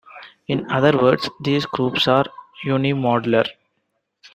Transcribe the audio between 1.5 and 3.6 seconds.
groups are unimodular.